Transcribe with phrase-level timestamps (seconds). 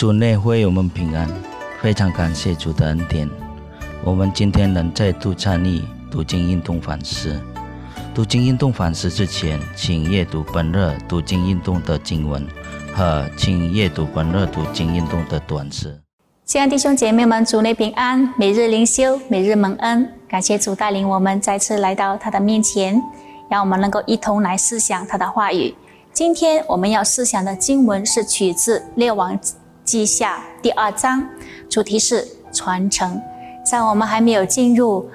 [0.00, 1.28] 主内会我们平安，
[1.82, 3.28] 非常感谢主的恩典。
[4.02, 7.38] 我们今天能再度参与读经运动反思。
[8.14, 12.48] 读经运动反思之前，请阅读本日读经运动的经文
[12.94, 16.00] 和请阅读本日读经运动的短诗。
[16.46, 22.98] 亲爱的弟兄姐妹们，主内平安，每日灵修，每日蒙恩，感谢主带领我们再次来到他的面前，
[23.50, 25.74] 让我们能够一同来思想他的话语。
[26.10, 29.38] 今天我们要思想的经文是取自《列王
[29.90, 31.28] 记下》第二章，
[31.68, 33.20] 主题是传承。
[33.66, 35.10] 在我们还没有进入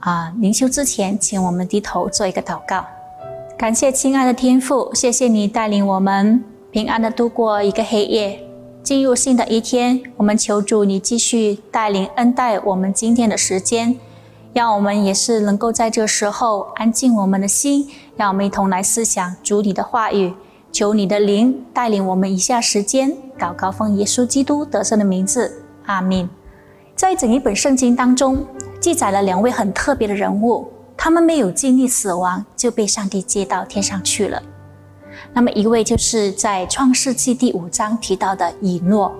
[0.00, 2.84] 啊灵修之前，请我们低头做一个祷告。
[3.56, 8.46] 感谢亲爱的天父，谢谢你带领我们平安的度过一个黑夜，
[8.82, 10.02] 进入新的一天。
[10.18, 13.98] 我们求主你继续带领恩待我们今天的时间，
[14.52, 20.34] 让我们也是能够在这时候安静我们的心，让我们一同来思想主你的话语。
[20.78, 26.30] 求你的灵带领我们以下时间祷告，奉耶稣基督得胜的名字，阿门。
[26.94, 28.46] 在整一本圣经当中，
[28.78, 34.40] 记载了两位很特别的人物，他们没有经历死亡就被上帝接到天上去了。
[35.32, 39.12] 那么一位就是在创世纪第五章提到的以诺，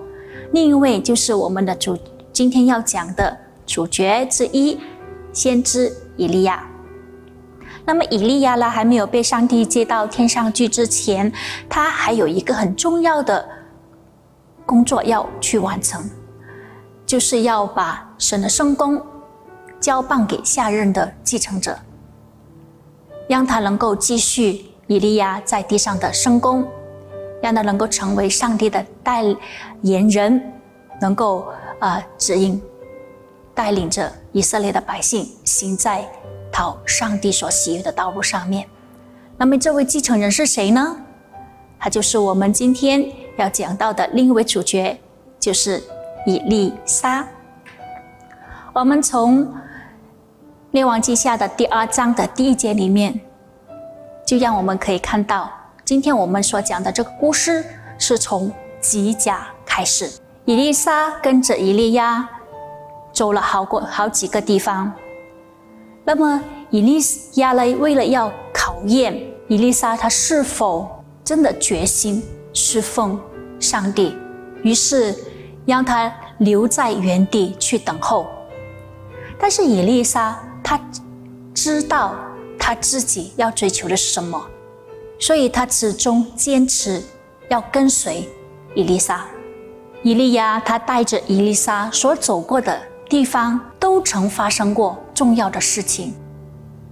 [0.53, 1.97] 另一位就是我们的主
[2.31, 4.79] 今天要讲的主角之一，
[5.33, 6.65] 先知以利亚。
[7.85, 11.31] 那么以利亚呢，还没有被上帝接到天上去之前，
[11.67, 13.43] 他还有一个很重要的
[14.65, 16.07] 工作要去完成，
[17.05, 19.01] 就是要把神的圣功
[19.79, 21.77] 交棒给下任的继承者，
[23.27, 26.67] 让他能够继续以利亚在地上的圣功，
[27.41, 29.23] 让他能够成为上帝的代
[29.81, 30.53] 言人，
[31.01, 31.47] 能够
[31.79, 32.61] 啊指引
[33.59, 36.07] 带领着以色列的百姓行在。
[36.51, 38.67] 讨上帝所喜悦的道路上面，
[39.37, 40.97] 那么这位继承人是谁呢？
[41.79, 43.05] 他就是我们今天
[43.37, 44.99] 要讲到的另一位主角，
[45.39, 45.81] 就是
[46.25, 47.25] 以利沙。
[48.73, 49.47] 我们从
[50.71, 53.21] 列王记下的第二章的第一节里面，
[54.25, 55.51] 就让我们可以看到，
[55.85, 57.63] 今天我们所讲的这个故事
[57.99, 60.09] 是从吉甲开始。
[60.45, 62.27] 以利沙跟着以利亚
[63.19, 64.89] 走了好过好几个地方。
[66.05, 66.97] 那么，以利
[67.33, 67.75] 亚呢？
[67.75, 69.13] 为了要考验
[69.49, 70.89] 以丽莎她是否
[71.21, 73.19] 真的决心侍奉
[73.59, 74.15] 上帝，
[74.63, 75.13] 于是
[75.65, 78.25] 让她留在原地去等候。
[79.37, 80.79] 但是以丽莎她
[81.53, 82.15] 知道
[82.57, 84.41] 她自己要追求的是什么，
[85.19, 87.03] 所以她始终坚持
[87.49, 88.29] 要跟随
[88.75, 89.25] 以丽莎。
[90.03, 92.81] 以利亚他带着以丽莎所走过的。
[93.09, 96.13] 地方都曾发生过重要的事情。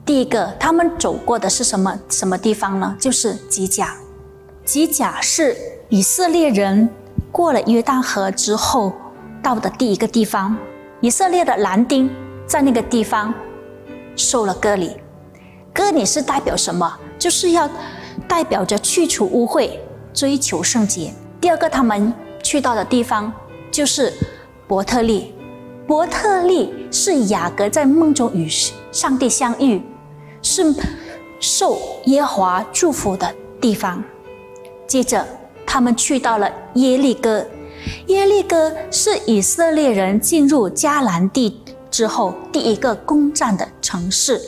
[0.03, 2.97] 第一个，他们走过的是什么什么地方呢？
[2.99, 3.95] 就是吉甲。
[4.65, 5.55] 吉甲是
[5.89, 6.89] 以色列人
[7.31, 8.91] 过了约旦河之后
[9.43, 10.57] 到的第一个地方。
[11.01, 12.09] 以色列的男丁
[12.47, 13.31] 在那个地方
[14.15, 14.97] 受了割礼。
[15.71, 16.97] 割礼是代表什么？
[17.19, 17.69] 就是要
[18.27, 19.69] 代表着去除污秽，
[20.11, 21.13] 追求圣洁。
[21.39, 22.11] 第二个，他们
[22.41, 23.31] 去到的地方
[23.69, 24.11] 就是
[24.67, 25.35] 伯特利。
[25.87, 28.49] 伯特利是雅各在梦中与
[28.91, 29.81] 上帝相遇，
[30.41, 30.75] 是
[31.39, 34.03] 受耶华祝福的地方。
[34.85, 35.25] 接着，
[35.65, 37.45] 他们去到了耶利哥。
[38.07, 44.41] 耶利哥是以色列人进入迦南地之后第一个攻占的城市，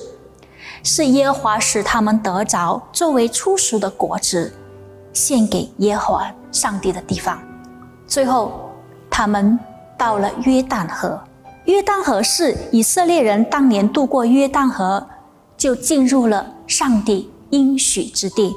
[0.83, 4.53] 是耶华使他们得着作为初熟的果子，
[5.13, 7.41] 献给耶和华上帝的地方。
[8.05, 8.71] 最后，
[9.09, 9.57] 他们
[9.97, 11.17] 到了约旦河。
[11.69, 15.07] 约旦河是以色列人当年渡过约旦河，
[15.55, 18.55] 就进入了上帝应许之地。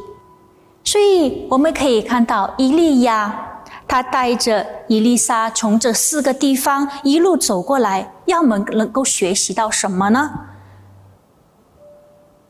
[0.83, 10.31] 所以我们可以看到，伊利亚他带着伊丽莎从这四个地方一路走过来，要我们能够学习到什么呢？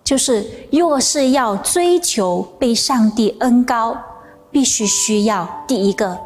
[0.04, 3.96] 就是若是要追求被上帝恩高，
[4.52, 6.16] 必须需要第一个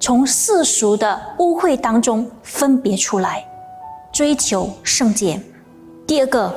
[0.00, 3.46] 从世俗的污秽当中分别出来。
[4.14, 5.42] 追求圣洁。
[6.06, 6.54] 第二个，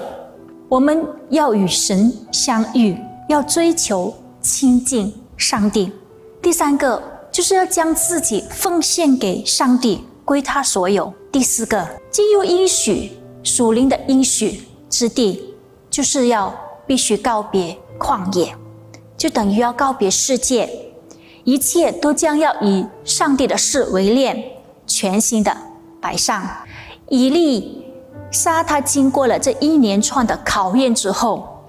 [0.69, 2.95] 我们要与神相遇，
[3.27, 5.91] 要追求亲近上帝。
[6.39, 7.01] 第三个，
[7.31, 11.11] 就是要将自己奉献给上帝，归他所有。
[11.31, 15.55] 第四个，进入应许属灵的应许之地，
[15.89, 16.55] 就是要
[16.85, 18.55] 必须告别旷野，
[19.17, 20.69] 就等于要告别世界，
[21.43, 24.43] 一切都将要以上帝的事为念，
[24.85, 25.57] 全新的
[25.99, 26.47] 摆上。
[27.09, 27.85] 以利
[28.31, 31.63] 沙他经过了这一连串的考验之后，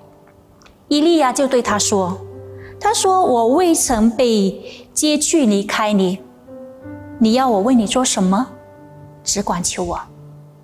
[0.89, 2.19] 以利亚就对他说
[2.81, 6.19] ：“他说我未曾被接去离开你，
[7.19, 8.49] 你要我为你做什么？
[9.23, 10.01] 只管求我。”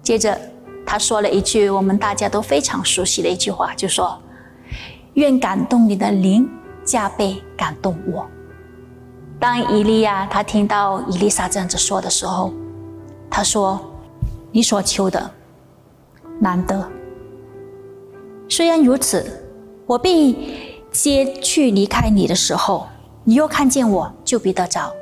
[0.03, 0.39] 接着
[0.85, 4.19] 他说了一句我们大家都非常熟悉的一句话，就说
[5.15, 6.49] ：“愿感动你的灵
[6.85, 8.27] 加倍感动我。”
[9.39, 12.53] 当伊利亚他听到伊丽莎这样子说的时候，
[13.31, 13.79] 他说
[14.55, 15.29] ：“你所求的
[16.39, 16.89] 难得。
[18.49, 19.45] 虽然如此，
[19.85, 22.87] 我必接去离开你的时候，
[23.25, 24.93] 你若看见我，就必得着；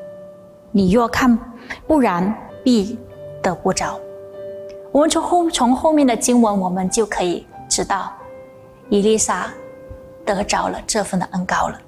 [0.70, 1.38] 你若看
[1.86, 2.34] 不然，
[2.64, 2.98] 必
[3.42, 4.00] 得不着。”
[4.90, 8.10] 我们从后从后面的经文，我们就可以知道，
[8.88, 9.52] 以丽莎
[10.24, 11.78] 得着了这份的恩高了。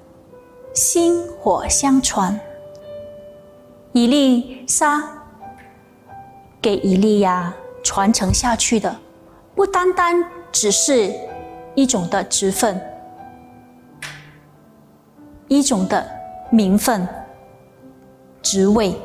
[0.75, 2.39] 薪火相传，
[3.91, 5.01] 以丽莎
[6.65, 7.53] 给以利亚
[7.83, 8.95] 传承下去的，
[9.53, 11.13] 不单单只是
[11.75, 12.81] 一种的职分，
[15.47, 16.09] 一种的
[16.49, 17.07] 名分、
[18.41, 18.99] 职位，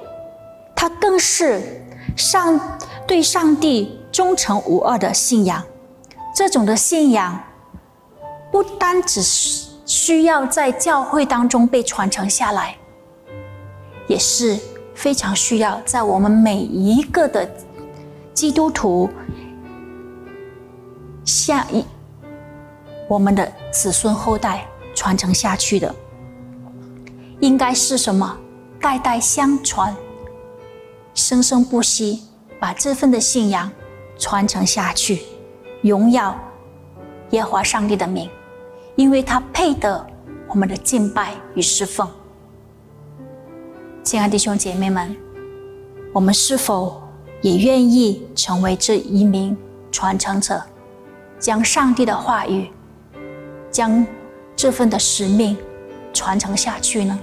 [0.74, 1.84] 它更是
[2.16, 2.58] 上。
[3.06, 5.62] 对上帝忠诚无二的信仰，
[6.32, 7.42] 这种的信仰
[8.52, 9.20] 不单只
[9.84, 12.76] 需要在教会当中被传承下来，
[14.06, 14.56] 也是
[15.00, 17.50] 非常需要在我们每一个的
[18.34, 19.08] 基督徒
[21.24, 21.82] 下一
[23.08, 25.94] 我们的子孙后代传承下去的，
[27.40, 28.36] 应该是什么？
[28.78, 29.96] 代代相传，
[31.14, 32.24] 生生不息。
[32.60, 33.72] 把这份的信仰
[34.18, 35.22] 传承下去，
[35.80, 36.38] 荣耀
[37.30, 38.28] 耶和华上帝的名，
[38.96, 40.06] 因为他配得
[40.46, 42.06] 我们的敬拜与侍奉。
[44.02, 45.14] 亲爱的弟兄姐妹们，
[46.12, 47.02] 我们是否
[47.42, 49.56] 也愿意成为这一名
[49.92, 50.60] 传承者，
[51.38, 52.68] 将上帝的话语，
[53.70, 54.04] 将
[54.56, 55.56] 这份的使命
[56.14, 57.18] 传承下去呢？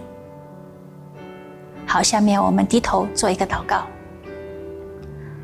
[1.88, 3.88] 好，下面我们低头做一个祷告。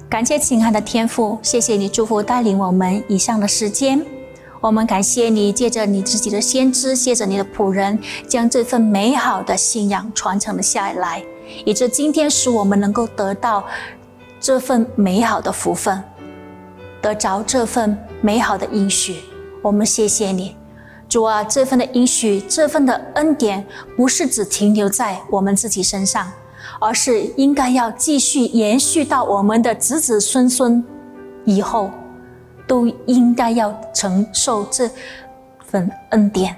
[0.08, 4.06] 感谢亲爱的天父，谢谢你祝福带领我们以上的时间。
[4.64, 8.00] 我们感谢你借着你自己的先知，借着你的仆人，
[8.30, 11.22] 将这份美好的信仰传承了下来，
[11.66, 13.66] 以致今天使我们能够得到
[14.40, 16.02] 这份美好的福分，
[17.02, 19.18] 得着这份美好的应许。
[19.62, 20.56] 我们谢谢你，
[21.10, 23.68] 主啊，这份的应许，这份的恩典，
[23.98, 26.32] 不是只停留在我们自己身上。
[26.80, 30.82] 而是应该要继续延续到我们的子子孙孙
[31.44, 31.90] 以后，
[32.68, 34.90] 都应该要承受这
[35.66, 36.56] 份恩典，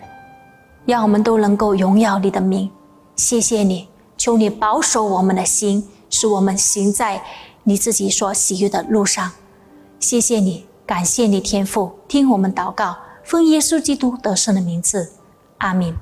[0.85, 2.69] 让我们都能够荣耀你的名。
[3.15, 3.87] 谢谢你，
[4.17, 7.21] 求你保守我们的心，使我们行在
[7.63, 9.31] 你自己所喜悦的路上。
[9.99, 15.11] 谢谢你，感谢你天父，听我们祷告，奉耶稣基督得胜的名字，
[15.57, 15.95] 阿门。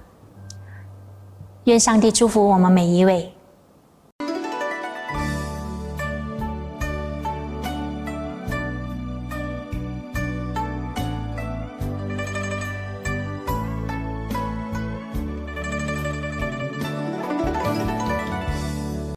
[1.65, 3.32] 愿上帝祝福我们每一位。